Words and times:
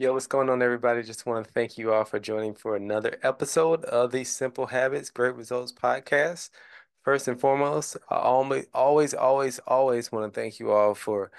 Yo, 0.00 0.14
what's 0.14 0.26
going 0.26 0.48
on, 0.48 0.62
everybody? 0.62 1.02
Just 1.02 1.26
want 1.26 1.44
to 1.44 1.52
thank 1.52 1.76
you 1.76 1.92
all 1.92 2.06
for 2.06 2.18
joining 2.18 2.54
for 2.54 2.74
another 2.74 3.18
episode 3.22 3.84
of 3.84 4.10
the 4.10 4.24
Simple 4.24 4.64
Habits, 4.64 5.10
Great 5.10 5.34
Results 5.34 5.72
podcast. 5.72 6.48
First 7.04 7.28
and 7.28 7.38
foremost, 7.38 7.98
I 8.08 8.16
always, 8.16 8.64
always, 8.72 9.12
always, 9.12 9.58
always 9.66 10.10
want 10.10 10.32
to 10.32 10.40
thank 10.40 10.58
you 10.58 10.70
all 10.70 10.94
for 10.94 11.30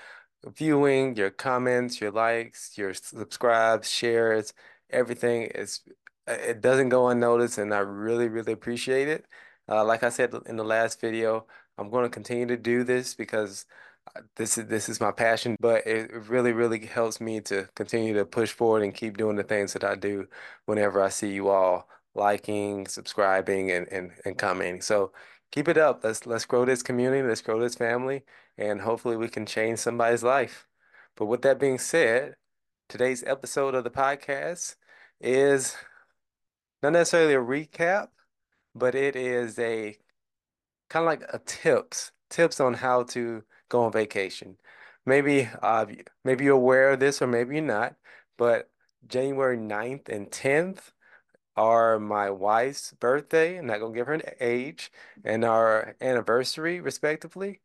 viewing, 0.46 1.16
your 1.16 1.32
comments, 1.32 2.00
your 2.00 2.12
likes, 2.12 2.78
your 2.78 2.94
subscribes, 2.94 3.90
shares, 3.90 4.54
everything 4.92 5.46
is 5.56 5.82
it 6.28 6.62
doesn't 6.62 6.90
go 6.90 7.08
unnoticed, 7.08 7.58
and 7.58 7.74
I 7.74 7.80
really, 7.80 8.28
really 8.30 8.54
appreciate 8.54 9.08
it. 9.08 9.26
Uh, 9.68 9.84
like 9.84 10.04
I 10.04 10.10
said 10.10 10.36
in 10.46 10.56
the 10.56 10.64
last 10.64 11.02
video, 11.02 11.48
I'm 11.80 11.90
going 11.90 12.04
to 12.04 12.10
continue 12.12 12.46
to 12.46 12.58
do 12.58 12.84
this 12.84 13.16
because 13.16 13.66
this 14.36 14.58
is 14.58 14.68
this 14.68 14.90
is 14.90 15.00
my 15.00 15.12
passion, 15.12 15.56
but 15.60 15.86
it 15.88 16.12
really, 16.30 16.52
really 16.54 16.86
helps 16.86 17.22
me 17.22 17.42
to 17.42 17.68
continue 17.76 18.14
to 18.16 18.26
push 18.26 18.52
forward 18.52 18.84
and 18.84 18.94
keep 18.94 19.18
doing 19.18 19.36
the 19.36 19.44
things 19.44 19.74
that 19.74 19.84
I 19.84 19.96
do 19.96 20.28
whenever 20.66 21.02
I 21.02 21.10
see 21.10 21.32
you 21.34 21.50
all 21.50 21.88
liking, 22.16 22.88
subscribing, 22.88 23.72
and 23.72 23.88
and, 23.90 24.12
and 24.26 24.38
commenting. 24.38 24.82
So 24.82 25.12
keep 25.52 25.68
it 25.68 25.78
up. 25.78 26.04
Let's 26.04 26.26
let's 26.26 26.46
grow 26.46 26.66
this 26.66 26.84
community, 26.84 27.28
let's 27.28 27.42
grow 27.42 27.60
this 27.60 27.76
family, 27.76 28.24
and 28.58 28.82
hopefully 28.82 29.18
we 29.18 29.30
can 29.30 29.46
change 29.46 29.80
somebody's 29.80 30.24
life. 30.24 30.68
But 31.16 31.26
with 31.26 31.42
that 31.44 31.60
being 31.60 31.78
said, 31.80 32.36
today's 32.90 33.24
episode 33.26 33.76
of 33.76 33.84
the 33.84 33.90
podcast 33.92 34.76
is 35.20 35.76
not 36.82 36.94
necessarily 36.94 37.34
a 37.36 37.38
recap, 37.38 38.08
but 38.76 38.96
it 38.96 39.16
is 39.16 39.60
a 39.60 39.98
kind 40.90 41.04
of 41.04 41.08
like 41.08 41.24
a 41.34 41.40
tips, 41.40 42.12
tips 42.30 42.60
on 42.60 42.74
how 42.76 43.04
to 43.04 43.44
go 43.72 43.84
on 43.86 43.92
vacation. 43.94 44.58
Maybe 45.06 45.50
uh 45.62 45.86
maybe 46.26 46.46
you're 46.46 46.56
aware 46.56 46.92
of 46.92 47.00
this 47.00 47.22
or 47.22 47.28
maybe 47.28 47.56
you're 47.56 47.66
not, 47.66 47.96
but 48.38 48.70
January 49.08 49.58
9th 49.58 50.10
and 50.10 50.32
10th 50.32 50.94
are 51.56 52.00
my 52.00 52.30
wife's 52.32 52.94
birthday. 52.94 53.58
I'm 53.58 53.68
not 53.68 53.80
gonna 53.80 53.96
give 53.96 54.08
her 54.08 54.14
an 54.14 54.24
age 54.42 54.92
and 55.26 55.46
our 55.46 55.96
anniversary 56.02 56.82
respectively. 56.82 57.62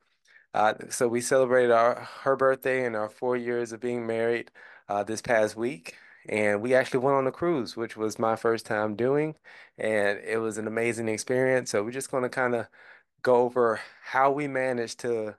Uh, 0.54 0.74
so 0.90 1.08
we 1.08 1.20
celebrated 1.20 1.70
our 1.70 2.02
her 2.22 2.36
birthday 2.36 2.84
and 2.86 2.96
our 2.96 3.08
four 3.08 3.36
years 3.36 3.72
of 3.72 3.80
being 3.80 4.06
married 4.06 4.50
uh, 4.88 5.04
this 5.04 5.20
past 5.22 5.56
week. 5.56 5.96
And 6.28 6.60
we 6.62 6.74
actually 6.74 7.00
went 7.00 7.16
on 7.16 7.26
a 7.26 7.32
cruise, 7.32 7.76
which 7.76 7.96
was 7.96 8.18
my 8.18 8.34
first 8.36 8.66
time 8.66 8.96
doing, 8.96 9.36
and 9.78 10.18
it 10.20 10.38
was 10.38 10.58
an 10.58 10.66
amazing 10.66 11.08
experience. 11.08 11.70
So 11.70 11.84
we're 11.84 11.92
just 11.92 12.10
going 12.10 12.24
to 12.24 12.28
kind 12.28 12.54
of 12.56 12.66
go 13.22 13.36
over 13.44 13.80
how 14.04 14.32
we 14.32 14.48
managed 14.48 15.00
to 15.00 15.36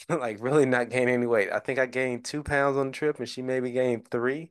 like 0.08 0.38
really 0.40 0.66
not 0.66 0.90
gain 0.90 1.08
any 1.08 1.26
weight. 1.26 1.50
I 1.52 1.58
think 1.58 1.78
I 1.78 1.86
gained 1.86 2.24
two 2.24 2.42
pounds 2.42 2.76
on 2.76 2.86
the 2.86 2.92
trip 2.92 3.18
and 3.18 3.28
she 3.28 3.42
maybe 3.42 3.70
gained 3.70 4.08
three. 4.08 4.50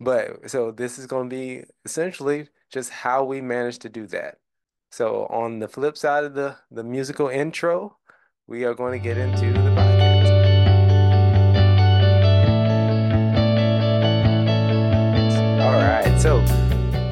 But 0.00 0.50
so 0.50 0.70
this 0.70 0.98
is 0.98 1.06
going 1.06 1.28
to 1.28 1.36
be 1.36 1.64
essentially 1.84 2.48
just 2.70 2.90
how 2.90 3.24
we 3.24 3.40
managed 3.40 3.82
to 3.82 3.88
do 3.88 4.06
that. 4.08 4.38
So 4.92 5.26
on 5.26 5.58
the 5.58 5.68
flip 5.68 5.96
side 5.96 6.24
of 6.24 6.34
the 6.34 6.56
the 6.70 6.84
musical 6.84 7.28
intro, 7.28 7.96
we 8.46 8.64
are 8.64 8.74
going 8.74 8.98
to 8.98 9.04
get 9.04 9.18
into 9.18 9.52
the 9.52 9.70
podcast. 9.70 10.10
All 15.60 15.80
right. 15.80 16.18
So 16.20 16.38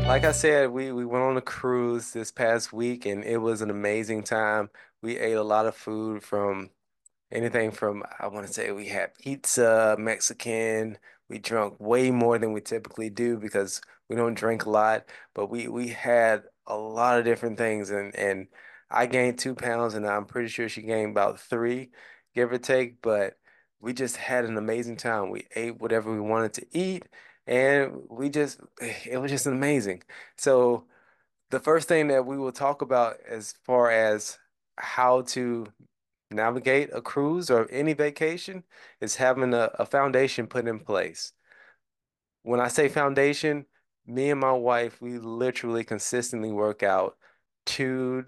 like 0.08 0.24
I 0.24 0.32
said, 0.32 0.70
we 0.70 0.90
we 0.92 1.04
went 1.04 1.24
on 1.24 1.36
a 1.36 1.42
cruise 1.42 2.12
this 2.12 2.32
past 2.32 2.72
week 2.72 3.04
and 3.04 3.22
it 3.24 3.38
was 3.38 3.60
an 3.60 3.70
amazing 3.70 4.24
time. 4.24 4.70
We 5.02 5.18
ate 5.18 5.34
a 5.34 5.42
lot 5.42 5.66
of 5.66 5.76
food 5.76 6.22
from 6.22 6.70
Anything 7.30 7.70
from, 7.72 8.02
I 8.18 8.28
want 8.28 8.46
to 8.46 8.52
say 8.52 8.70
we 8.72 8.88
had 8.88 9.14
pizza, 9.18 9.96
Mexican. 9.98 10.98
We 11.28 11.38
drank 11.38 11.78
way 11.78 12.10
more 12.10 12.38
than 12.38 12.52
we 12.52 12.60
typically 12.62 13.10
do 13.10 13.36
because 13.36 13.82
we 14.08 14.16
don't 14.16 14.34
drink 14.34 14.64
a 14.64 14.70
lot, 14.70 15.04
but 15.34 15.50
we 15.50 15.68
we 15.68 15.88
had 15.88 16.44
a 16.66 16.76
lot 16.76 17.18
of 17.18 17.24
different 17.24 17.58
things 17.58 17.90
and 17.90 18.14
and 18.16 18.48
I 18.90 19.06
gained 19.06 19.38
two 19.38 19.54
pounds 19.54 19.94
and 19.94 20.06
I'm 20.06 20.25
pretty 20.25 20.48
sure 20.48 20.69
she 20.69 20.82
gained 20.82 21.10
about 21.10 21.38
three, 21.41 21.91
give 22.34 22.50
or 22.53 22.58
take, 22.58 23.03
but 23.03 23.34
we 23.80 23.92
just 23.92 24.16
had 24.16 24.44
an 24.47 24.56
amazing 24.56 24.97
time. 24.97 25.30
We 25.30 25.47
ate 25.54 25.78
whatever 25.80 26.12
we 26.12 26.20
wanted 26.20 26.54
to 26.54 26.66
eat 26.72 27.04
and 27.47 28.03
we 28.10 28.30
just 28.30 28.60
it 28.80 29.20
was 29.20 29.30
just 29.30 29.47
amazing. 29.47 30.03
So 30.36 30.86
the 31.50 31.60
first 31.60 31.88
thing 31.88 32.08
that 32.08 32.26
we 32.26 32.38
will 32.38 32.53
talk 32.53 32.82
about 32.82 33.19
as 33.28 33.54
far 33.64 33.91
as 33.91 34.38
how 34.76 35.22
to 35.22 35.66
navigate 36.31 36.91
a 36.93 37.00
cruise 37.00 37.50
or 37.50 37.71
any 37.71 37.94
vacation 37.94 38.65
is 39.00 39.16
having 39.16 39.55
a, 39.55 39.71
a 39.78 39.87
foundation 39.87 40.47
put 40.47 40.69
in 40.69 40.78
place. 40.78 41.33
When 42.43 42.61
I 42.61 42.69
say 42.69 42.89
foundation, 42.89 43.66
me 44.06 44.31
and 44.31 44.41
my 44.41 44.53
wife, 44.53 45.00
we 45.00 45.19
literally 45.19 45.84
consistently 45.84 46.53
work 46.53 46.83
out 46.83 47.16
two, 47.66 48.25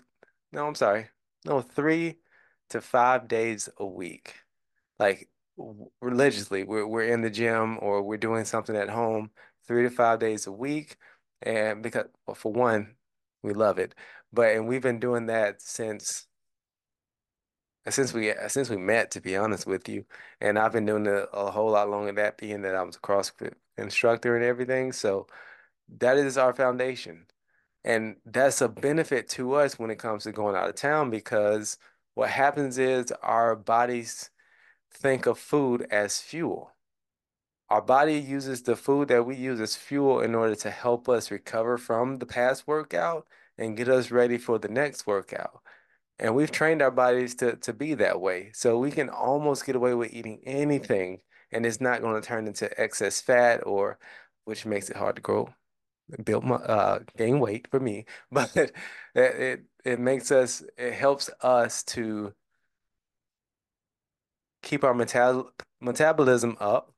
no, 0.52 0.66
I'm 0.66 0.74
sorry, 0.74 1.08
no, 1.44 1.60
three 1.60 2.18
to 2.70 2.80
five 2.80 3.28
days 3.28 3.68
a 3.78 3.86
week. 3.86 4.34
Like 4.98 5.28
religiously, 6.00 6.64
we're, 6.64 6.86
we're 6.86 7.08
in 7.08 7.22
the 7.22 7.30
gym 7.30 7.78
or 7.80 8.02
we're 8.02 8.16
doing 8.18 8.44
something 8.44 8.76
at 8.76 8.90
home 8.90 9.30
three 9.66 9.82
to 9.82 9.90
five 9.90 10.18
days 10.18 10.46
a 10.46 10.52
week. 10.52 10.96
And 11.42 11.82
because, 11.82 12.06
well, 12.26 12.34
for 12.34 12.52
one, 12.52 12.96
we 13.42 13.54
love 13.54 13.78
it. 13.78 13.94
But, 14.32 14.54
and 14.54 14.68
we've 14.68 14.82
been 14.82 15.00
doing 15.00 15.26
that 15.26 15.62
since 15.62 16.26
since 17.88 18.12
we 18.12 18.32
since 18.48 18.68
we 18.70 18.76
met, 18.76 19.10
to 19.12 19.20
be 19.20 19.36
honest 19.36 19.66
with 19.66 19.88
you, 19.88 20.04
and 20.40 20.58
I've 20.58 20.72
been 20.72 20.86
doing 20.86 21.06
it 21.06 21.28
a 21.32 21.50
whole 21.50 21.70
lot 21.70 21.88
longer 21.90 22.06
than 22.06 22.16
that, 22.16 22.38
being 22.38 22.62
that 22.62 22.74
I 22.74 22.82
was 22.82 22.96
a 22.96 23.00
CrossFit 23.00 23.54
instructor 23.78 24.36
and 24.36 24.44
everything. 24.44 24.92
So 24.92 25.26
that 25.98 26.16
is 26.16 26.38
our 26.38 26.52
foundation. 26.54 27.26
And 27.84 28.16
that's 28.26 28.60
a 28.60 28.68
benefit 28.68 29.28
to 29.30 29.54
us 29.54 29.78
when 29.78 29.90
it 29.90 29.98
comes 29.98 30.24
to 30.24 30.32
going 30.32 30.54
out 30.56 30.68
of 30.68 30.74
town 30.74 31.10
because 31.10 31.78
what 32.14 32.30
happens 32.30 32.78
is 32.78 33.12
our 33.22 33.56
bodies 33.56 34.30
think 34.92 35.26
of 35.26 35.38
food 35.38 35.86
as 35.90 36.20
fuel. 36.20 36.72
Our 37.70 37.80
body 37.80 38.18
uses 38.18 38.62
the 38.62 38.76
food 38.76 39.08
that 39.08 39.24
we 39.24 39.36
use 39.36 39.60
as 39.60 39.76
fuel 39.76 40.20
in 40.20 40.34
order 40.34 40.56
to 40.56 40.70
help 40.70 41.08
us 41.08 41.30
recover 41.30 41.78
from 41.78 42.18
the 42.18 42.26
past 42.26 42.66
workout 42.66 43.26
and 43.56 43.76
get 43.76 43.88
us 43.88 44.10
ready 44.10 44.38
for 44.38 44.58
the 44.58 44.68
next 44.68 45.06
workout. 45.06 45.62
And 46.20 46.34
we've 46.34 46.52
trained 46.52 46.82
our 46.82 46.90
bodies 46.90 47.34
to, 47.36 47.56
to 47.56 47.72
be 47.72 47.94
that 47.94 48.20
way. 48.20 48.50
So 48.54 48.78
we 48.78 48.90
can 48.92 49.08
almost 49.08 49.64
get 49.66 49.74
away 49.74 49.94
with 49.94 50.12
eating 50.12 50.40
anything 50.44 51.20
and 51.50 51.66
it's 51.66 51.80
not 51.80 52.02
going 52.02 52.20
to 52.20 52.26
turn 52.26 52.46
into 52.46 52.78
excess 52.80 53.20
fat 53.20 53.66
or 53.66 53.98
which 54.44 54.66
makes 54.66 54.90
it 54.90 54.96
hard 54.96 55.16
to 55.16 55.22
grow, 55.22 55.48
build 56.24 56.44
my 56.44 56.56
uh 56.56 57.00
gain 57.16 57.40
weight 57.40 57.68
for 57.70 57.80
me. 57.80 58.04
But 58.32 58.56
it 58.56 58.76
it, 59.14 59.64
it 59.84 60.00
makes 60.00 60.30
us 60.30 60.62
it 60.76 60.92
helps 60.94 61.30
us 61.42 61.82
to 61.84 62.34
keep 64.62 64.84
our 64.84 64.94
metal 64.94 65.50
metabolism 65.80 66.56
up 66.60 66.92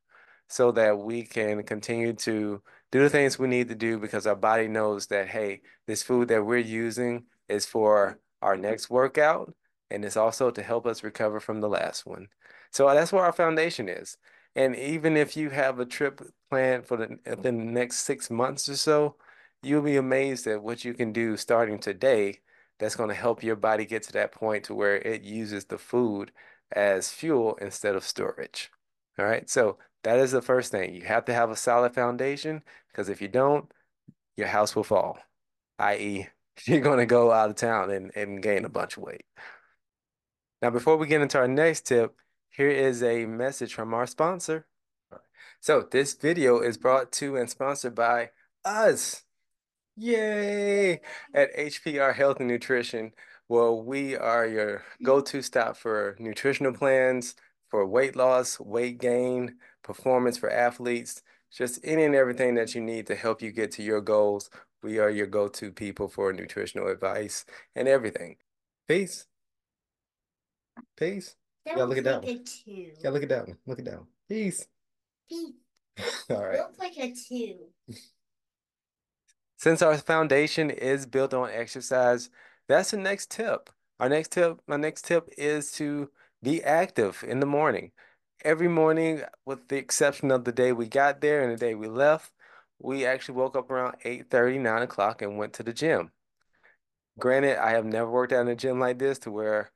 so 0.48 0.72
that 0.72 0.98
we 0.98 1.22
can 1.22 1.62
continue 1.62 2.12
to 2.12 2.62
do 2.90 3.00
the 3.00 3.08
things 3.10 3.38
we 3.38 3.48
need 3.48 3.68
to 3.68 3.74
do 3.74 3.98
because 3.98 4.26
our 4.26 4.36
body 4.36 4.68
knows 4.68 5.06
that 5.08 5.28
hey, 5.28 5.62
this 5.86 6.02
food 6.02 6.28
that 6.28 6.44
we're 6.44 6.58
using 6.58 7.24
is 7.48 7.64
for 7.66 8.18
our 8.42 8.56
next 8.56 8.90
workout, 8.90 9.54
and 9.90 10.04
it's 10.04 10.16
also 10.16 10.50
to 10.50 10.62
help 10.62 10.86
us 10.86 11.04
recover 11.04 11.40
from 11.40 11.60
the 11.60 11.68
last 11.68 12.06
one. 12.06 12.28
So 12.70 12.88
that's 12.88 13.12
where 13.12 13.24
our 13.24 13.32
foundation 13.32 13.88
is. 13.88 14.16
And 14.54 14.76
even 14.76 15.16
if 15.16 15.36
you 15.36 15.50
have 15.50 15.78
a 15.78 15.86
trip 15.86 16.20
planned 16.50 16.86
for 16.86 16.96
the 16.96 17.18
the 17.40 17.52
next 17.52 17.98
six 17.98 18.30
months 18.30 18.68
or 18.68 18.76
so, 18.76 19.16
you'll 19.62 19.82
be 19.82 19.96
amazed 19.96 20.46
at 20.46 20.62
what 20.62 20.84
you 20.84 20.94
can 20.94 21.12
do 21.12 21.36
starting 21.36 21.78
today 21.78 22.40
that's 22.78 22.96
going 22.96 23.08
to 23.08 23.14
help 23.14 23.42
your 23.42 23.56
body 23.56 23.86
get 23.86 24.02
to 24.04 24.12
that 24.12 24.32
point 24.32 24.64
to 24.64 24.74
where 24.74 24.96
it 24.96 25.22
uses 25.22 25.66
the 25.66 25.78
food 25.78 26.32
as 26.72 27.10
fuel 27.12 27.56
instead 27.60 27.94
of 27.94 28.04
storage. 28.04 28.70
All 29.18 29.24
right. 29.24 29.48
So 29.48 29.78
that 30.04 30.18
is 30.18 30.32
the 30.32 30.42
first 30.42 30.72
thing. 30.72 30.94
You 30.94 31.02
have 31.02 31.24
to 31.26 31.34
have 31.34 31.50
a 31.50 31.56
solid 31.56 31.94
foundation 31.94 32.62
because 32.88 33.08
if 33.08 33.22
you 33.22 33.28
don't, 33.28 33.70
your 34.36 34.48
house 34.48 34.74
will 34.74 34.84
fall, 34.84 35.18
i.e., 35.78 36.28
you're 36.66 36.80
going 36.80 36.98
to 36.98 37.06
go 37.06 37.32
out 37.32 37.50
of 37.50 37.56
town 37.56 37.90
and, 37.90 38.12
and 38.14 38.42
gain 38.42 38.64
a 38.64 38.68
bunch 38.68 38.96
of 38.96 39.02
weight. 39.02 39.24
Now, 40.60 40.70
before 40.70 40.96
we 40.96 41.06
get 41.06 41.20
into 41.20 41.38
our 41.38 41.48
next 41.48 41.86
tip, 41.86 42.14
here 42.50 42.68
is 42.68 43.02
a 43.02 43.26
message 43.26 43.74
from 43.74 43.94
our 43.94 44.06
sponsor. 44.06 44.66
So 45.60 45.86
this 45.90 46.14
video 46.14 46.60
is 46.60 46.76
brought 46.76 47.12
to 47.12 47.36
and 47.36 47.48
sponsored 47.48 47.94
by 47.94 48.30
us. 48.64 49.22
Yay! 49.96 51.00
At 51.34 51.56
HPR 51.56 52.14
Health 52.14 52.38
and 52.40 52.48
Nutrition. 52.48 53.12
Well, 53.48 53.82
we 53.82 54.16
are 54.16 54.46
your 54.46 54.82
go-to 55.02 55.42
stop 55.42 55.76
for 55.76 56.16
nutritional 56.18 56.72
plans, 56.72 57.34
for 57.68 57.86
weight 57.86 58.16
loss, 58.16 58.58
weight 58.58 58.98
gain, 58.98 59.56
performance 59.82 60.36
for 60.36 60.50
athletes, 60.50 61.22
just 61.52 61.80
any 61.84 62.04
and 62.04 62.14
everything 62.14 62.54
that 62.54 62.74
you 62.74 62.80
need 62.80 63.06
to 63.08 63.14
help 63.14 63.42
you 63.42 63.52
get 63.52 63.72
to 63.72 63.82
your 63.82 64.00
goals 64.00 64.48
we 64.82 64.98
are 64.98 65.10
your 65.10 65.26
go-to 65.26 65.70
people 65.70 66.08
for 66.08 66.32
nutritional 66.32 66.88
advice 66.88 67.44
and 67.74 67.88
everything. 67.88 68.36
Peace. 68.88 69.26
Peace. 70.96 71.36
That 71.64 71.76
Yeah, 71.76 71.84
look 71.84 71.98
at 71.98 72.04
that 72.04 72.22
one. 72.22 72.44
Yeah, 72.66 73.10
look 73.10 73.22
at 73.22 73.28
that 73.28 73.46
one. 73.46 73.58
Look 73.66 73.78
at 73.78 73.84
that 73.84 73.98
one. 73.98 74.06
Peace. 74.28 74.66
Peace. 75.28 75.52
All 76.30 76.44
right. 76.44 76.58
Looks 76.58 76.78
like 76.78 76.94
to 76.94 77.14
two. 77.14 77.56
Since 79.56 79.80
our 79.80 79.96
foundation 79.96 80.70
is 80.70 81.06
built 81.06 81.32
on 81.32 81.48
exercise, 81.50 82.30
that's 82.68 82.90
the 82.90 82.96
next 82.96 83.30
tip. 83.30 83.70
Our 84.00 84.08
next 84.08 84.32
tip, 84.32 84.60
my 84.66 84.76
next 84.76 85.04
tip 85.04 85.28
is 85.38 85.70
to 85.72 86.10
be 86.42 86.62
active 86.64 87.24
in 87.26 87.38
the 87.38 87.46
morning. 87.46 87.92
Every 88.44 88.66
morning, 88.66 89.22
with 89.46 89.68
the 89.68 89.76
exception 89.76 90.32
of 90.32 90.44
the 90.44 90.50
day 90.50 90.72
we 90.72 90.88
got 90.88 91.20
there 91.20 91.42
and 91.42 91.52
the 91.52 91.56
day 91.56 91.76
we 91.76 91.86
left, 91.86 92.32
we 92.82 93.06
actually 93.06 93.36
woke 93.36 93.56
up 93.56 93.70
around 93.70 93.96
8:30, 94.04 94.58
9 94.58 94.82
o'clock 94.82 95.22
and 95.22 95.38
went 95.38 95.54
to 95.54 95.62
the 95.62 95.72
gym. 95.72 96.12
Granted, 97.18 97.58
I 97.58 97.72
have 97.72 97.84
never 97.84 98.10
worked 98.10 98.32
out 98.32 98.42
in 98.42 98.48
a 98.48 98.56
gym 98.56 98.80
like 98.80 98.98
this 98.98 99.18
to 99.20 99.30
where 99.30 99.70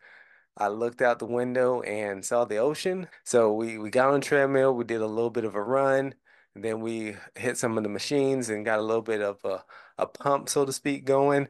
I 0.56 0.68
looked 0.68 1.02
out 1.02 1.18
the 1.18 1.26
window 1.26 1.82
and 1.82 2.24
saw 2.24 2.44
the 2.44 2.58
ocean. 2.58 3.08
So 3.24 3.52
we, 3.52 3.78
we 3.78 3.90
got 3.90 4.08
on 4.08 4.20
the 4.20 4.26
treadmill, 4.26 4.74
we 4.74 4.84
did 4.84 5.02
a 5.02 5.06
little 5.06 5.30
bit 5.30 5.44
of 5.44 5.54
a 5.54 5.62
run, 5.62 6.14
then 6.54 6.80
we 6.80 7.16
hit 7.34 7.58
some 7.58 7.76
of 7.76 7.84
the 7.84 7.90
machines 7.90 8.48
and 8.48 8.64
got 8.64 8.78
a 8.78 8.82
little 8.82 9.02
bit 9.02 9.20
of 9.22 9.44
a, 9.44 9.64
a 9.98 10.06
pump, 10.06 10.48
so 10.48 10.64
to 10.64 10.72
speak, 10.72 11.04
going. 11.04 11.48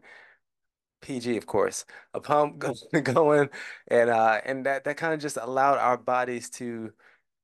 PG, 1.02 1.36
of 1.36 1.46
course, 1.46 1.84
a 2.14 2.20
pump 2.20 2.58
going, 3.04 3.50
and 3.88 4.10
uh, 4.10 4.40
and 4.44 4.66
that 4.66 4.84
that 4.84 4.96
kind 4.96 5.14
of 5.14 5.20
just 5.20 5.36
allowed 5.36 5.78
our 5.78 5.96
bodies 5.96 6.50
to 6.50 6.92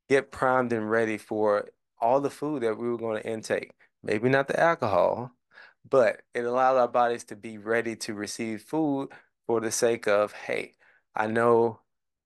get 0.09 0.33
primed 0.33 0.73
and 0.73 0.91
ready 0.91 1.19
for 1.19 1.69
all 2.01 2.21
the 2.21 2.31
food 2.31 2.63
that 2.63 2.77
we 2.79 2.89
were 2.89 2.99
going 2.99 3.23
to 3.23 3.29
intake. 3.29 3.73
Maybe 4.03 4.29
not 4.29 4.49
the 4.49 4.59
alcohol, 4.59 5.33
but 5.89 6.23
it 6.35 6.45
allowed 6.45 6.77
our 6.77 6.89
bodies 6.89 7.25
to 7.25 7.37
be 7.37 7.59
ready 7.59 7.97
to 7.97 8.15
receive 8.15 8.63
food 8.63 9.11
for 9.47 9.61
the 9.61 9.71
sake 9.71 10.07
of, 10.07 10.33
hey, 10.33 10.75
I 11.15 11.27
know 11.27 11.81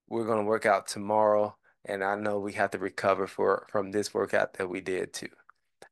we're 0.08 0.26
going 0.26 0.38
to 0.38 0.44
work 0.44 0.66
out 0.66 0.86
tomorrow, 0.86 1.56
and 1.84 2.04
I 2.04 2.16
know 2.16 2.38
we 2.38 2.52
have 2.54 2.70
to 2.72 2.78
recover 2.78 3.26
for 3.26 3.66
from 3.70 3.90
this 3.90 4.14
workout 4.14 4.54
that 4.54 4.68
we 4.68 4.80
did 4.80 5.12
too. 5.12 5.28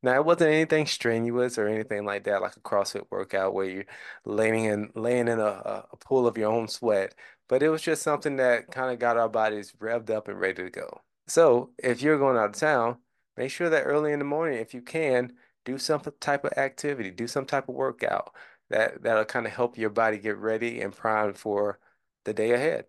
Now, 0.02 0.14
it 0.16 0.24
wasn't 0.24 0.52
anything 0.52 0.86
strenuous 0.86 1.56
or 1.58 1.66
anything 1.66 2.04
like 2.04 2.24
that, 2.24 2.42
like 2.42 2.56
a 2.56 2.60
CrossFit 2.60 3.06
workout 3.10 3.54
where 3.54 3.66
you're 3.66 3.84
laying 4.24 4.64
in 4.64 4.90
laying 4.94 5.28
in 5.28 5.40
a, 5.40 5.84
a 5.90 5.96
pool 5.98 6.26
of 6.26 6.36
your 6.36 6.52
own 6.52 6.68
sweat, 6.68 7.14
but 7.48 7.62
it 7.62 7.70
was 7.70 7.82
just 7.82 8.02
something 8.02 8.36
that 8.36 8.70
kind 8.70 8.92
of 8.92 8.98
got 8.98 9.16
our 9.16 9.28
bodies 9.28 9.72
revved 9.80 10.10
up 10.10 10.28
and 10.28 10.38
ready 10.40 10.62
to 10.64 10.70
go. 10.70 11.00
So, 11.26 11.70
if 11.78 12.02
you're 12.02 12.18
going 12.18 12.36
out 12.36 12.50
of 12.50 12.52
town, 12.52 12.98
make 13.36 13.50
sure 13.50 13.70
that 13.70 13.84
early 13.84 14.12
in 14.12 14.18
the 14.18 14.24
morning, 14.26 14.58
if 14.58 14.74
you 14.74 14.82
can, 14.82 15.32
do 15.64 15.78
some 15.78 16.02
type 16.20 16.44
of 16.44 16.52
activity, 16.56 17.10
do 17.10 17.26
some 17.26 17.46
type 17.46 17.68
of 17.68 17.74
workout 17.74 18.34
that 18.70 19.02
that'll 19.02 19.24
kind 19.24 19.46
of 19.46 19.52
help 19.52 19.78
your 19.78 19.90
body 19.90 20.18
get 20.18 20.36
ready 20.38 20.80
and 20.80 20.94
primed 20.94 21.38
for 21.38 21.78
the 22.24 22.34
day 22.34 22.52
ahead. 22.52 22.86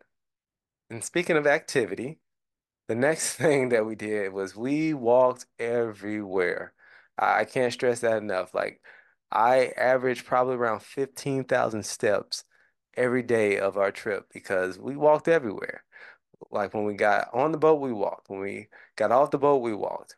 And 0.90 1.04
speaking 1.04 1.38
of 1.38 1.48
activity, 1.48 2.20
the 2.88 2.96
next 2.96 3.34
thing 3.38 3.70
that 3.70 3.86
we 3.86 3.96
did 3.96 4.34
was 4.34 4.56
we 4.56 4.94
walked 4.94 5.46
everywhere. 5.60 6.74
I 7.18 7.46
can't 7.46 7.74
stress 7.74 8.02
that 8.02 8.18
enough. 8.18 8.54
Like 8.54 8.82
I 9.32 9.68
averaged 9.78 10.26
probably 10.26 10.56
around 10.56 10.82
15,000 10.84 11.84
steps 11.86 12.44
every 12.96 13.24
day 13.24 13.60
of 13.60 13.78
our 13.78 13.92
trip 13.92 14.28
because 14.34 14.80
we 14.80 14.96
walked 14.96 15.28
everywhere. 15.28 15.84
Like 16.52 16.74
when 16.74 16.86
we 16.86 16.96
got 16.96 17.30
on 17.34 17.52
the 17.52 17.58
boat, 17.58 17.82
we 17.82 17.94
walked. 17.94 18.30
When 18.30 18.40
we 18.40 18.68
got 18.96 19.12
off 19.12 19.32
the 19.32 19.38
boat, 19.38 19.62
we 19.62 19.74
walked. 19.74 20.16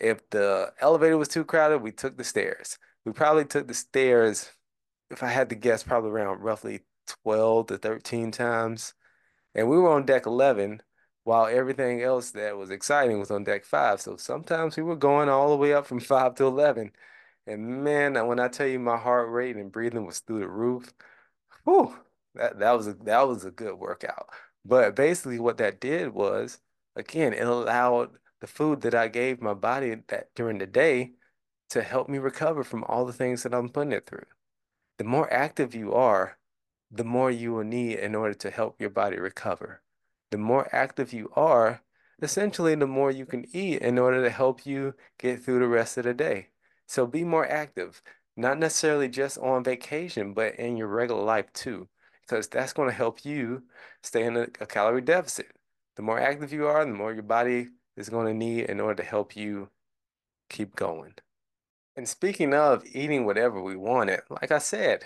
If 0.00 0.28
the 0.30 0.72
elevator 0.80 1.18
was 1.18 1.28
too 1.28 1.44
crowded, 1.44 1.78
we 1.78 1.92
took 1.92 2.16
the 2.16 2.24
stairs. 2.24 2.78
We 3.04 3.12
probably 3.12 3.44
took 3.44 3.68
the 3.68 3.74
stairs, 3.74 4.50
if 5.10 5.22
I 5.22 5.28
had 5.28 5.48
to 5.50 5.54
guess, 5.54 5.82
probably 5.82 6.10
around 6.10 6.40
roughly 6.42 6.80
12 7.24 7.68
to 7.68 7.78
13 7.78 8.30
times. 8.30 8.94
And 9.54 9.68
we 9.68 9.78
were 9.78 9.90
on 9.90 10.06
deck 10.06 10.26
11 10.26 10.82
while 11.24 11.46
everything 11.46 12.02
else 12.02 12.30
that 12.32 12.56
was 12.56 12.70
exciting 12.70 13.18
was 13.18 13.30
on 13.30 13.44
deck 13.44 13.64
5. 13.64 14.00
So 14.00 14.16
sometimes 14.16 14.76
we 14.76 14.82
were 14.82 14.96
going 14.96 15.28
all 15.28 15.50
the 15.50 15.56
way 15.56 15.72
up 15.72 15.86
from 15.86 16.00
5 16.00 16.34
to 16.36 16.44
11. 16.44 16.92
And 17.46 17.84
man, 17.84 18.26
when 18.26 18.40
I 18.40 18.48
tell 18.48 18.66
you 18.66 18.78
my 18.78 18.96
heart 18.96 19.30
rate 19.30 19.56
and 19.56 19.72
breathing 19.72 20.06
was 20.06 20.20
through 20.20 20.40
the 20.40 20.48
roof, 20.48 20.92
whew, 21.64 21.94
that, 22.34 22.58
that 22.58 22.72
was 22.72 22.86
a 22.88 22.94
that 23.04 23.26
was 23.28 23.44
a 23.44 23.50
good 23.50 23.74
workout. 23.74 24.28
But 24.64 24.96
basically 24.96 25.38
what 25.38 25.58
that 25.58 25.80
did 25.80 26.12
was, 26.12 26.60
again, 26.96 27.32
it 27.32 27.46
allowed 27.46 28.10
the 28.40 28.46
food 28.46 28.82
that 28.82 28.94
I 28.94 29.08
gave 29.08 29.40
my 29.40 29.54
body 29.54 29.96
that 30.08 30.34
during 30.34 30.58
the 30.58 30.66
day 30.66 31.12
to 31.70 31.82
help 31.82 32.08
me 32.08 32.18
recover 32.18 32.62
from 32.62 32.84
all 32.84 33.04
the 33.04 33.12
things 33.12 33.42
that 33.42 33.54
I'm 33.54 33.68
putting 33.68 33.92
it 33.92 34.06
through. 34.06 34.26
The 34.98 35.04
more 35.04 35.32
active 35.32 35.74
you 35.74 35.94
are, 35.94 36.38
the 36.90 37.04
more 37.04 37.30
you 37.30 37.52
will 37.52 37.64
need 37.64 37.98
in 37.98 38.14
order 38.14 38.34
to 38.34 38.50
help 38.50 38.80
your 38.80 38.90
body 38.90 39.18
recover. 39.18 39.82
The 40.30 40.38
more 40.38 40.68
active 40.74 41.12
you 41.12 41.30
are, 41.34 41.82
essentially, 42.22 42.74
the 42.74 42.86
more 42.86 43.10
you 43.10 43.26
can 43.26 43.44
eat 43.52 43.82
in 43.82 43.98
order 43.98 44.22
to 44.22 44.30
help 44.30 44.64
you 44.64 44.94
get 45.18 45.42
through 45.42 45.58
the 45.58 45.68
rest 45.68 45.98
of 45.98 46.04
the 46.04 46.14
day. 46.14 46.48
So 46.86 47.06
be 47.06 47.24
more 47.24 47.46
active, 47.46 48.00
not 48.36 48.58
necessarily 48.58 49.08
just 49.08 49.38
on 49.38 49.64
vacation, 49.64 50.32
but 50.32 50.54
in 50.56 50.76
your 50.76 50.88
regular 50.88 51.22
life 51.22 51.52
too, 51.52 51.88
because 52.22 52.48
that's 52.48 52.72
going 52.72 52.88
to 52.88 52.94
help 52.94 53.24
you 53.24 53.64
stay 54.02 54.24
in 54.24 54.36
a, 54.36 54.46
a 54.60 54.66
calorie 54.66 55.00
deficit. 55.00 55.48
The 55.96 56.02
more 56.02 56.20
active 56.20 56.52
you 56.52 56.66
are, 56.66 56.84
the 56.84 56.92
more 56.92 57.12
your 57.12 57.22
body 57.22 57.68
is 57.96 58.08
going 58.08 58.26
to 58.26 58.34
need 58.34 58.64
in 58.64 58.80
order 58.80 59.02
to 59.02 59.08
help 59.08 59.36
you 59.36 59.70
keep 60.48 60.76
going. 60.76 61.14
And 61.96 62.08
speaking 62.08 62.52
of 62.52 62.84
eating 62.92 63.24
whatever 63.24 63.62
we 63.62 63.76
wanted, 63.76 64.20
like 64.28 64.52
I 64.52 64.58
said, 64.58 65.02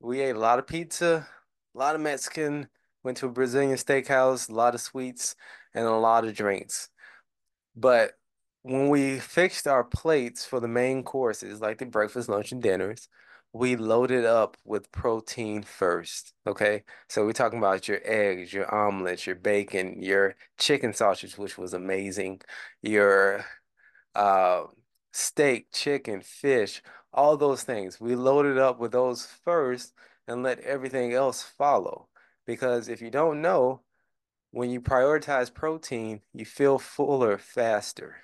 we 0.00 0.20
ate 0.20 0.36
a 0.36 0.38
lot 0.38 0.58
of 0.58 0.66
pizza, 0.66 1.26
a 1.74 1.78
lot 1.78 1.94
of 1.94 2.00
Mexican, 2.00 2.68
went 3.02 3.16
to 3.18 3.26
a 3.26 3.30
Brazilian 3.30 3.76
steakhouse, 3.76 4.48
a 4.48 4.54
lot 4.54 4.74
of 4.74 4.80
sweets, 4.80 5.34
and 5.74 5.86
a 5.86 5.92
lot 5.92 6.24
of 6.24 6.34
drinks. 6.34 6.88
But 7.74 8.12
when 8.62 8.88
we 8.88 9.18
fixed 9.18 9.66
our 9.66 9.84
plates 9.84 10.44
for 10.44 10.60
the 10.60 10.68
main 10.68 11.02
courses, 11.02 11.60
like 11.60 11.78
the 11.78 11.86
breakfast, 11.86 12.28
lunch, 12.28 12.52
and 12.52 12.62
dinners, 12.62 13.08
we 13.52 13.76
loaded 13.76 14.24
up 14.24 14.56
with 14.64 14.90
protein 14.92 15.62
first. 15.62 16.32
Okay. 16.46 16.84
So 17.08 17.24
we're 17.26 17.32
talking 17.32 17.58
about 17.58 17.88
your 17.88 18.00
eggs, 18.04 18.52
your 18.52 18.72
omelets, 18.74 19.26
your 19.26 19.36
bacon, 19.36 20.00
your 20.02 20.36
chicken 20.58 20.94
sausage, 20.94 21.36
which 21.36 21.58
was 21.58 21.74
amazing, 21.74 22.40
your 22.82 23.44
uh, 24.14 24.64
steak, 25.12 25.72
chicken, 25.72 26.22
fish, 26.22 26.82
all 27.12 27.36
those 27.36 27.62
things. 27.64 28.00
We 28.00 28.14
loaded 28.14 28.58
up 28.58 28.78
with 28.78 28.92
those 28.92 29.26
first 29.26 29.92
and 30.26 30.42
let 30.42 30.60
everything 30.60 31.12
else 31.12 31.42
follow. 31.42 32.08
Because 32.46 32.88
if 32.88 33.02
you 33.02 33.10
don't 33.10 33.42
know, 33.42 33.82
when 34.50 34.70
you 34.70 34.80
prioritize 34.80 35.52
protein, 35.52 36.22
you 36.32 36.44
feel 36.44 36.78
fuller 36.78 37.38
faster. 37.38 38.16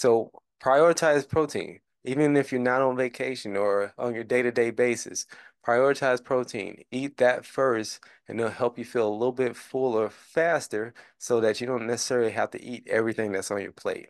So 0.00 0.30
prioritize 0.62 1.28
protein. 1.28 1.80
Even 2.04 2.34
if 2.34 2.50
you're 2.50 2.58
not 2.58 2.80
on 2.80 2.96
vacation 2.96 3.54
or 3.54 3.92
on 3.98 4.14
your 4.14 4.24
day-to-day 4.24 4.70
basis, 4.70 5.26
prioritize 5.62 6.24
protein. 6.24 6.84
Eat 6.90 7.18
that 7.18 7.44
first, 7.44 8.00
and 8.26 8.40
it'll 8.40 8.50
help 8.50 8.78
you 8.78 8.84
feel 8.86 9.06
a 9.06 9.12
little 9.12 9.30
bit 9.30 9.54
fuller 9.54 10.08
faster 10.08 10.94
so 11.18 11.38
that 11.40 11.60
you 11.60 11.66
don't 11.66 11.86
necessarily 11.86 12.30
have 12.30 12.50
to 12.52 12.64
eat 12.64 12.88
everything 12.88 13.30
that's 13.30 13.50
on 13.50 13.60
your 13.60 13.72
plate. 13.72 14.08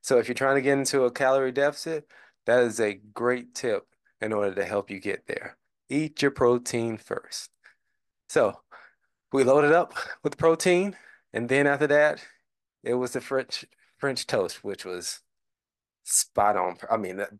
So 0.00 0.16
if 0.18 0.28
you're 0.28 0.36
trying 0.36 0.54
to 0.54 0.62
get 0.62 0.78
into 0.78 1.02
a 1.02 1.10
calorie 1.10 1.50
deficit, 1.50 2.08
that 2.46 2.62
is 2.62 2.78
a 2.78 3.00
great 3.12 3.52
tip 3.52 3.88
in 4.20 4.32
order 4.32 4.54
to 4.54 4.64
help 4.64 4.92
you 4.92 5.00
get 5.00 5.26
there. 5.26 5.56
Eat 5.88 6.22
your 6.22 6.30
protein 6.30 6.98
first. 6.98 7.50
So 8.28 8.60
we 9.32 9.42
loaded 9.42 9.72
up 9.72 9.92
with 10.22 10.38
protein, 10.38 10.94
and 11.32 11.48
then 11.48 11.66
after 11.66 11.88
that, 11.88 12.24
it 12.84 12.94
was 12.94 13.14
the 13.14 13.20
French 13.20 13.64
French 13.98 14.24
toast, 14.28 14.62
which 14.62 14.84
was 14.84 15.20
spot 16.04 16.56
on. 16.56 16.76
I 16.90 16.96
mean, 16.96 17.16
that, 17.18 17.30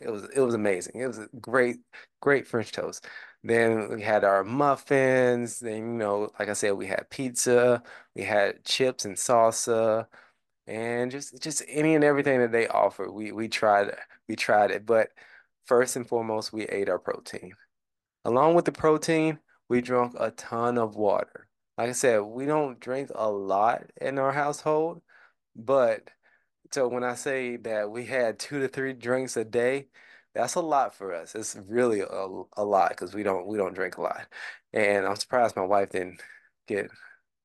it 0.00 0.10
was 0.10 0.24
it 0.34 0.40
was 0.40 0.54
amazing. 0.54 1.00
It 1.00 1.06
was 1.06 1.18
a 1.18 1.28
great 1.40 1.78
great 2.20 2.46
French 2.46 2.72
toast. 2.72 3.06
Then 3.42 3.88
we 3.90 4.02
had 4.02 4.24
our 4.24 4.44
muffins. 4.44 5.60
Then 5.60 5.76
you 5.78 5.98
know, 5.98 6.30
like 6.38 6.48
I 6.48 6.52
said, 6.54 6.72
we 6.72 6.86
had 6.86 7.10
pizza. 7.10 7.82
We 8.14 8.22
had 8.22 8.64
chips 8.64 9.04
and 9.04 9.16
salsa, 9.16 10.06
and 10.66 11.10
just 11.10 11.40
just 11.42 11.62
any 11.68 11.94
and 11.94 12.04
everything 12.04 12.40
that 12.40 12.52
they 12.52 12.68
offered. 12.68 13.12
We 13.12 13.32
we 13.32 13.48
tried 13.48 13.94
we 14.28 14.36
tried 14.36 14.70
it, 14.70 14.86
but 14.86 15.10
first 15.66 15.96
and 15.96 16.06
foremost, 16.08 16.52
we 16.52 16.64
ate 16.66 16.88
our 16.88 16.98
protein. 16.98 17.54
Along 18.24 18.54
with 18.54 18.64
the 18.66 18.72
protein, 18.72 19.38
we 19.68 19.80
drank 19.80 20.14
a 20.18 20.30
ton 20.32 20.78
of 20.78 20.96
water. 20.96 21.48
Like 21.78 21.88
I 21.90 21.92
said, 21.92 22.20
we 22.20 22.46
don't 22.46 22.80
drink 22.80 23.10
a 23.14 23.30
lot 23.30 23.84
in 24.00 24.18
our 24.18 24.32
household, 24.32 25.02
but 25.56 26.10
so 26.72 26.88
when 26.88 27.04
I 27.04 27.14
say 27.14 27.56
that 27.58 27.90
we 27.90 28.06
had 28.06 28.38
two 28.38 28.60
to 28.60 28.68
three 28.68 28.92
drinks 28.92 29.36
a 29.36 29.44
day, 29.44 29.88
that's 30.34 30.54
a 30.54 30.60
lot 30.60 30.94
for 30.94 31.12
us. 31.14 31.34
It's 31.34 31.56
really 31.68 32.00
a, 32.00 32.26
a 32.56 32.64
lot 32.64 32.90
because 32.90 33.14
we 33.14 33.22
don't 33.22 33.46
we 33.46 33.56
don't 33.58 33.74
drink 33.74 33.96
a 33.98 34.02
lot. 34.02 34.26
And 34.72 35.06
I'm 35.06 35.16
surprised 35.16 35.56
my 35.56 35.64
wife 35.64 35.90
didn't 35.90 36.22
get 36.68 36.90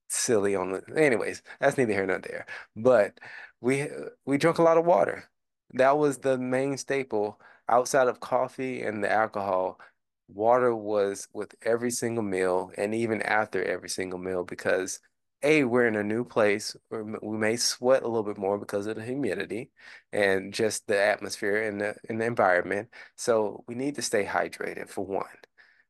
silly 0.10 0.56
on 0.56 0.72
the 0.72 0.84
anyways, 0.98 1.42
that's 1.60 1.78
neither 1.78 1.94
here 1.94 2.06
nor 2.06 2.20
there. 2.20 2.46
But 2.76 3.20
we 3.62 3.84
uh, 3.84 4.10
we 4.26 4.38
drank 4.38 4.60
a 4.60 4.64
lot 4.64 4.78
of 4.78 4.86
water. 4.86 5.26
That 5.74 5.98
was 5.98 6.20
the 6.20 6.38
main 6.38 6.78
staple 6.78 7.40
outside 7.70 8.08
of 8.08 8.20
coffee 8.20 8.84
and 8.84 9.04
the 9.04 9.12
alcohol. 9.12 9.80
Water 10.28 10.76
was 10.76 11.28
with 11.34 11.56
every 11.64 11.92
single 11.92 12.24
meal 12.24 12.72
and 12.78 12.96
even 12.96 13.22
after 13.22 13.64
every 13.64 13.90
single 13.90 14.20
meal 14.20 14.44
because 14.44 15.00
A, 15.46 15.64
we're 15.64 15.88
in 15.88 15.96
a 15.96 16.04
new 16.04 16.26
place. 16.26 16.76
We 16.90 17.38
may 17.38 17.56
sweat 17.56 18.02
a 18.02 18.08
little 18.08 18.24
bit 18.24 18.38
more 18.38 18.58
because 18.58 18.88
of 18.88 18.96
the 18.96 19.04
humidity 19.04 19.70
and 20.12 20.52
just 20.52 20.88
the 20.88 21.00
atmosphere 21.00 21.64
and 21.64 21.80
the, 21.80 21.96
and 22.10 22.20
the 22.20 22.26
environment. 22.26 22.90
So 23.16 23.64
we 23.68 23.76
need 23.76 23.96
to 23.96 24.02
stay 24.02 24.26
hydrated 24.26 24.90
for 24.90 25.06
one. 25.06 25.28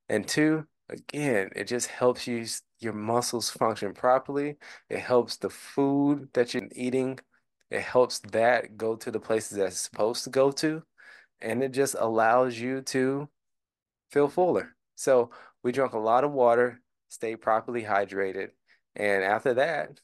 And 0.10 0.28
two, 0.28 0.68
again, 0.90 1.52
it 1.56 1.70
just 1.70 1.88
helps 1.88 2.28
you 2.28 2.46
your 2.80 2.94
muscles 2.94 3.50
function 3.50 3.94
properly. 3.94 4.58
It 4.90 5.00
helps 5.00 5.38
the 5.38 5.50
food 5.50 6.30
that 6.34 6.54
you're 6.54 6.68
eating. 6.74 7.20
It 7.72 7.82
helps 7.82 8.20
that 8.32 8.76
go 8.76 8.98
to 8.98 9.10
the 9.10 9.22
places 9.22 9.58
that 9.58 9.68
it's 9.68 9.80
supposed 9.80 10.26
to 10.26 10.30
go 10.30 10.52
to. 10.52 10.84
And 11.42 11.64
it 11.64 11.72
just 11.72 11.96
allows 11.98 12.60
you 12.60 12.82
to 12.82 13.30
feel 14.12 14.28
fuller. 14.28 14.76
So 14.96 15.32
we 15.64 15.72
drank 15.72 15.94
a 15.94 15.98
lot 15.98 16.26
of 16.26 16.34
water, 16.34 16.82
stay 17.08 17.38
properly 17.38 17.84
hydrated. 17.84 18.50
And 18.96 19.24
after 19.24 19.54
that, 19.56 20.00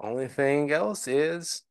only 0.00 0.28
thing 0.28 0.70
else 0.70 1.08
is, 1.08 1.62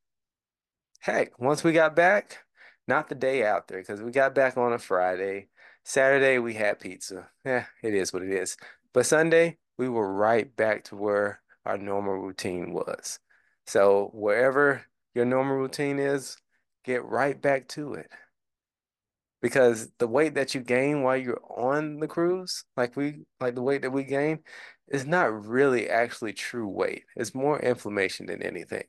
heck, 1.00 1.40
once 1.40 1.64
we 1.64 1.72
got 1.72 1.96
back, 1.96 2.40
not 2.88 3.10
the 3.10 3.16
day 3.16 3.44
after, 3.44 3.78
because 3.78 4.02
we 4.02 4.12
got 4.12 4.34
back 4.34 4.58
on 4.58 4.74
a 4.74 4.80
Friday. 4.80 5.48
Saturday, 5.84 6.40
we 6.40 6.54
had 6.54 6.80
pizza. 6.80 7.30
Yeah, 7.46 7.66
it 7.84 7.94
is 7.94 8.14
what 8.14 8.24
it 8.24 8.32
is. 8.32 8.58
But 8.94 9.06
Sunday, 9.06 9.58
we 9.78 9.90
were 9.90 10.12
right 10.12 10.54
back 10.56 10.84
to 10.86 10.96
where 10.96 11.42
our 11.66 11.78
normal 11.78 12.14
routine 12.14 12.74
was. 12.74 13.20
So 13.66 14.12
wherever 14.14 14.84
your 15.14 15.26
normal 15.26 15.56
routine 15.56 16.00
is, 16.00 16.38
get 16.84 17.04
right 17.06 17.40
back 17.40 17.68
to 17.70 17.94
it 17.94 18.10
because 19.42 19.90
the 19.98 20.08
weight 20.08 20.36
that 20.36 20.54
you 20.54 20.62
gain 20.62 21.02
while 21.02 21.18
you're 21.18 21.42
on 21.50 22.00
the 22.00 22.08
cruise, 22.08 22.64
like 22.78 22.96
we 22.96 23.22
like 23.40 23.56
the 23.56 23.62
weight 23.62 23.82
that 23.82 23.92
we 23.92 24.04
gain, 24.04 24.40
is 24.90 25.06
not 25.06 25.46
really 25.48 25.90
actually 25.90 26.34
true 26.34 26.68
weight. 26.68 27.04
It's 27.16 27.36
more 27.36 27.60
inflammation 27.60 28.28
than 28.28 28.44
anything. 28.44 28.84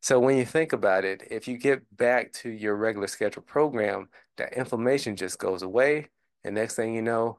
So 0.00 0.20
when 0.20 0.36
you 0.36 0.44
think 0.44 0.72
about 0.72 1.04
it, 1.04 1.22
if 1.30 1.48
you 1.48 1.58
get 1.58 1.82
back 1.96 2.32
to 2.34 2.50
your 2.50 2.76
regular 2.76 3.06
scheduled 3.06 3.46
program, 3.46 4.08
that 4.36 4.52
inflammation 4.52 5.16
just 5.16 5.38
goes 5.38 5.62
away, 5.62 6.08
and 6.44 6.54
next 6.54 6.76
thing 6.76 6.94
you 6.94 7.02
know, 7.02 7.38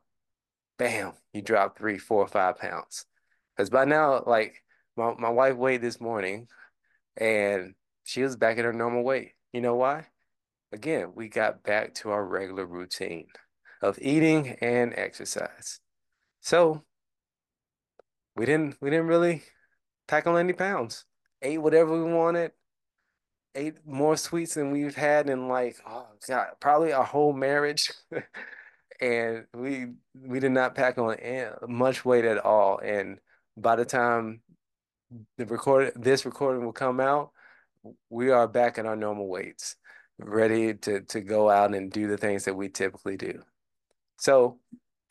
bam, 0.77 1.13
you 1.33 1.41
drop 1.41 1.77
three, 1.77 1.97
four, 1.97 2.27
five 2.27 2.57
pounds. 2.57 3.05
Because 3.55 3.69
by 3.69 3.85
now, 3.85 4.23
like 4.25 4.63
my, 4.95 5.13
my 5.17 5.29
wife 5.29 5.55
weighed 5.55 5.81
this 5.81 5.99
morning 5.99 6.47
and 7.15 7.73
she 8.03 8.21
was 8.21 8.35
back 8.35 8.57
at 8.57 8.65
her 8.65 8.73
normal 8.73 9.03
weight. 9.03 9.31
You 9.53 9.61
know 9.61 9.75
why? 9.75 10.05
Again, 10.71 11.13
we 11.15 11.29
got 11.29 11.63
back 11.63 11.93
to 11.95 12.12
our 12.12 12.25
regular 12.25 12.65
routine 12.65 13.27
of 13.81 13.97
eating 14.01 14.50
and 14.62 14.93
exercise. 14.95 15.79
So 16.41 16.83
we 18.36 18.45
didn't 18.45 18.77
we 18.81 18.89
didn't 18.89 19.07
really 19.07 19.43
pack 20.07 20.27
on 20.27 20.38
any 20.38 20.53
pounds. 20.53 21.05
Ate 21.41 21.62
whatever 21.62 21.93
we 21.93 22.12
wanted. 22.12 22.51
Ate 23.55 23.86
more 23.86 24.17
sweets 24.17 24.53
than 24.53 24.71
we've 24.71 24.95
had 24.95 25.29
in 25.29 25.47
like 25.47 25.77
oh 25.88 26.07
God, 26.27 26.47
probably 26.59 26.93
our 26.93 27.03
whole 27.03 27.33
marriage. 27.33 27.91
and 29.01 29.45
we 29.53 29.88
we 30.15 30.39
did 30.39 30.51
not 30.51 30.75
pack 30.75 30.97
on 30.97 31.17
much 31.67 32.05
weight 32.05 32.25
at 32.25 32.38
all. 32.38 32.79
And 32.79 33.19
by 33.55 33.75
the 33.75 33.86
time 33.86 34.41
the 35.38 35.45
record 35.45 35.93
this 35.95 36.25
recording 36.25 36.65
will 36.65 36.74
come 36.74 37.00
out, 37.00 37.31
we 38.09 38.31
are 38.31 38.47
back 38.47 38.77
in 38.77 38.86
our 38.86 38.95
normal 38.95 39.27
weights 39.27 39.75
ready 40.19 40.74
to, 40.74 41.01
to 41.01 41.21
go 41.21 41.50
out 41.50 41.75
and 41.75 41.91
do 41.91 42.07
the 42.07 42.17
things 42.17 42.45
that 42.45 42.55
we 42.55 42.69
typically 42.69 43.17
do. 43.17 43.41
So 44.17 44.59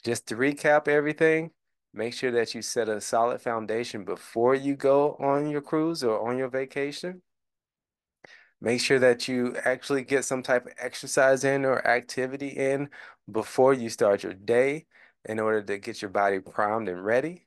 just 0.04 0.26
to 0.28 0.36
recap 0.36 0.88
everything, 0.88 1.50
make 1.94 2.14
sure 2.14 2.32
that 2.32 2.54
you 2.54 2.62
set 2.62 2.88
a 2.88 3.00
solid 3.00 3.40
foundation 3.40 4.04
before 4.04 4.54
you 4.54 4.75
go 4.75 5.16
on 5.20 5.48
your 5.48 5.60
cruise 5.60 6.02
or 6.02 6.28
on 6.28 6.38
your 6.38 6.48
vacation. 6.48 7.22
Make 8.60 8.80
sure 8.80 8.98
that 8.98 9.28
you 9.28 9.54
actually 9.64 10.02
get 10.02 10.25
some 10.25 10.42
type 10.42 10.66
of 10.66 10.72
exercise 10.78 11.44
in 11.44 11.64
or 11.64 11.86
activity 11.86 12.48
in 12.48 12.88
before 13.30 13.75
you 13.75 13.90
start 13.90 14.22
your 14.22 14.32
day 14.32 14.86
in 15.25 15.38
order 15.38 15.62
to 15.62 15.78
get 15.78 16.00
your 16.00 16.10
body 16.10 16.40
primed 16.40 16.88
and 16.88 17.04
ready. 17.04 17.46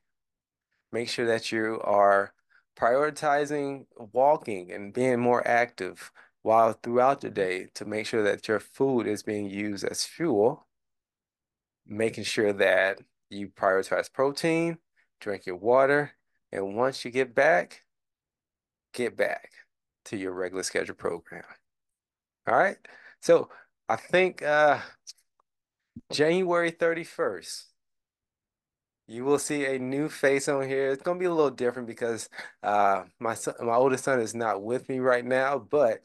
Make 0.92 1.08
sure 1.08 1.26
that 1.26 1.50
you 1.50 1.80
are 1.82 2.32
prioritizing 2.78 3.86
walking 3.96 4.70
and 4.72 4.92
being 4.94 5.20
more 5.20 5.46
active 5.46 6.12
while 6.42 6.72
throughout 6.72 7.20
the 7.20 7.30
day 7.30 7.68
to 7.74 7.84
make 7.84 8.06
sure 8.06 8.22
that 8.22 8.48
your 8.48 8.60
food 8.60 9.06
is 9.06 9.22
being 9.22 9.50
used 9.50 9.84
as 9.84 10.04
fuel, 10.04 10.66
making 11.86 12.24
sure 12.24 12.52
that 12.52 12.98
you 13.28 13.48
prioritize 13.48 14.12
protein, 14.12 14.78
drink 15.20 15.46
your 15.46 15.56
water, 15.56 16.12
and 16.52 16.74
once 16.76 17.04
you 17.04 17.10
get 17.10 17.34
back, 17.34 17.82
get 18.92 19.16
back 19.16 19.50
to 20.06 20.16
your 20.16 20.32
regular 20.32 20.62
schedule 20.62 20.94
program. 20.94 21.44
All 22.46 22.56
right. 22.56 22.76
So 23.20 23.50
I 23.88 23.96
think 23.96 24.42
uh, 24.42 24.78
January 26.10 26.72
31st, 26.72 27.64
you 29.06 29.24
will 29.24 29.38
see 29.38 29.66
a 29.66 29.78
new 29.78 30.08
face 30.08 30.48
on 30.48 30.66
here. 30.66 30.90
It's 30.90 31.02
gonna 31.02 31.18
be 31.18 31.26
a 31.26 31.34
little 31.34 31.50
different 31.50 31.88
because 31.88 32.28
uh, 32.62 33.04
my 33.18 33.34
son, 33.34 33.54
my 33.60 33.74
oldest 33.74 34.04
son 34.04 34.20
is 34.20 34.34
not 34.34 34.62
with 34.62 34.88
me 34.88 35.00
right 35.00 35.24
now, 35.24 35.58
but 35.58 36.02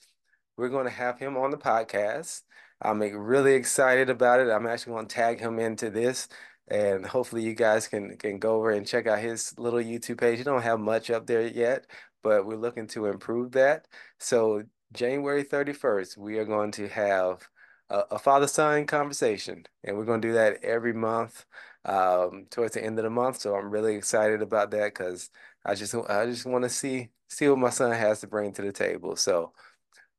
we're 0.57 0.69
going 0.69 0.85
to 0.85 0.91
have 0.91 1.19
him 1.19 1.37
on 1.37 1.51
the 1.51 1.57
podcast. 1.57 2.43
I'm 2.81 2.99
really 2.99 3.53
excited 3.55 4.09
about 4.09 4.39
it. 4.39 4.49
I'm 4.49 4.67
actually 4.67 4.93
going 4.93 5.07
to 5.07 5.15
tag 5.15 5.39
him 5.39 5.59
into 5.59 5.89
this, 5.89 6.27
and 6.67 7.05
hopefully 7.05 7.43
you 7.43 7.53
guys 7.53 7.87
can 7.87 8.17
can 8.17 8.39
go 8.39 8.55
over 8.57 8.71
and 8.71 8.87
check 8.87 9.07
out 9.07 9.19
his 9.19 9.57
little 9.57 9.79
YouTube 9.79 10.19
page. 10.19 10.37
You 10.39 10.43
don't 10.45 10.61
have 10.61 10.79
much 10.79 11.09
up 11.09 11.25
there 11.27 11.47
yet, 11.47 11.85
but 12.23 12.45
we're 12.45 12.55
looking 12.57 12.87
to 12.87 13.07
improve 13.07 13.51
that. 13.53 13.87
So 14.19 14.63
January 14.93 15.43
31st, 15.43 16.17
we 16.17 16.37
are 16.39 16.45
going 16.45 16.71
to 16.73 16.87
have 16.89 17.47
a, 17.89 17.99
a 18.11 18.19
father-son 18.19 18.85
conversation, 18.87 19.65
and 19.83 19.97
we're 19.97 20.05
going 20.05 20.21
to 20.21 20.27
do 20.27 20.33
that 20.33 20.63
every 20.63 20.93
month 20.93 21.45
um, 21.85 22.45
towards 22.49 22.73
the 22.73 22.83
end 22.83 22.99
of 22.99 23.03
the 23.03 23.09
month. 23.09 23.39
So 23.39 23.55
I'm 23.55 23.69
really 23.69 23.95
excited 23.95 24.41
about 24.41 24.71
that 24.71 24.93
because 24.93 25.29
I 25.65 25.75
just 25.75 25.95
I 25.95 26.25
just 26.25 26.45
want 26.45 26.63
to 26.63 26.69
see 26.69 27.09
see 27.29 27.47
what 27.49 27.59
my 27.59 27.69
son 27.69 27.91
has 27.91 28.21
to 28.21 28.27
bring 28.27 28.51
to 28.53 28.61
the 28.61 28.71
table. 28.73 29.15
So. 29.15 29.53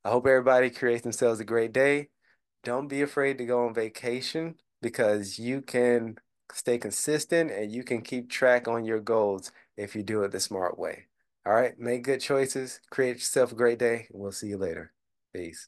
I 0.07 0.09
hope 0.09 0.25
everybody 0.25 0.69
creates 0.69 1.03
themselves 1.03 1.41
a 1.41 1.43
great 1.43 1.73
day. 1.73 2.07
Don't 2.63 2.87
be 2.87 3.01
afraid 3.01 3.37
to 3.39 3.45
go 3.45 3.65
on 3.65 3.73
vacation 3.73 4.55
because 4.81 5.37
you 5.37 5.61
can 5.61 6.17
stay 6.53 6.77
consistent 6.77 7.51
and 7.51 7.73
you 7.73 7.83
can 7.83 8.01
keep 8.01 8.29
track 8.29 8.69
on 8.69 8.85
your 8.85 9.01
goals 9.01 9.51
if 9.75 9.97
you 9.97 10.03
do 10.03 10.23
it 10.23 10.31
the 10.31 10.39
smart 10.39 10.79
way. 10.79 11.07
All 11.45 11.51
right, 11.51 11.77
make 11.77 12.03
good 12.03 12.21
choices, 12.21 12.79
create 12.89 13.17
yourself 13.17 13.51
a 13.51 13.55
great 13.55 13.79
day, 13.79 14.07
and 14.13 14.21
we'll 14.21 14.31
see 14.31 14.47
you 14.47 14.57
later. 14.57 14.93
Peace. 15.33 15.67